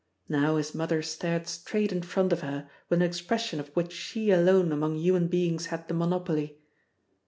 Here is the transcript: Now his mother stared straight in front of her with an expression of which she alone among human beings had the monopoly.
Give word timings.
Now 0.27 0.55
his 0.55 0.73
mother 0.73 1.03
stared 1.03 1.45
straight 1.47 1.91
in 1.91 2.01
front 2.01 2.33
of 2.33 2.41
her 2.41 2.67
with 2.89 2.99
an 3.03 3.07
expression 3.07 3.59
of 3.59 3.67
which 3.75 3.93
she 3.93 4.31
alone 4.31 4.71
among 4.71 4.95
human 4.97 5.27
beings 5.27 5.67
had 5.67 5.87
the 5.87 5.93
monopoly. 5.93 6.57